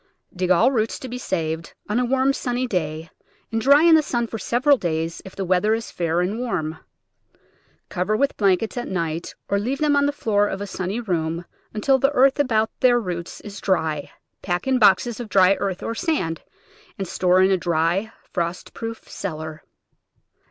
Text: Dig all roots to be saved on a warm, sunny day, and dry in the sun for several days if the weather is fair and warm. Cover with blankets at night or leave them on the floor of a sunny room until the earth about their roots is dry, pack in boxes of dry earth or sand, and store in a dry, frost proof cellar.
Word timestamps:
Dig 0.35 0.49
all 0.49 0.71
roots 0.71 0.97
to 0.97 1.07
be 1.07 1.19
saved 1.19 1.75
on 1.87 1.99
a 1.99 2.05
warm, 2.05 2.33
sunny 2.33 2.65
day, 2.65 3.11
and 3.51 3.61
dry 3.61 3.83
in 3.83 3.93
the 3.93 4.01
sun 4.01 4.25
for 4.25 4.39
several 4.39 4.75
days 4.75 5.21
if 5.25 5.35
the 5.35 5.45
weather 5.45 5.75
is 5.75 5.91
fair 5.91 6.21
and 6.21 6.39
warm. 6.39 6.79
Cover 7.87 8.15
with 8.17 8.35
blankets 8.35 8.77
at 8.77 8.87
night 8.87 9.35
or 9.47 9.59
leave 9.59 9.77
them 9.77 9.95
on 9.95 10.07
the 10.07 10.11
floor 10.11 10.47
of 10.47 10.59
a 10.59 10.65
sunny 10.65 10.99
room 10.99 11.45
until 11.71 11.99
the 11.99 12.09
earth 12.13 12.39
about 12.39 12.71
their 12.79 12.99
roots 12.99 13.41
is 13.41 13.61
dry, 13.61 14.09
pack 14.41 14.65
in 14.65 14.79
boxes 14.79 15.19
of 15.19 15.29
dry 15.29 15.53
earth 15.59 15.83
or 15.83 15.93
sand, 15.93 16.41
and 16.97 17.07
store 17.07 17.43
in 17.43 17.51
a 17.51 17.55
dry, 17.57 18.11
frost 18.33 18.73
proof 18.73 19.07
cellar. 19.07 19.61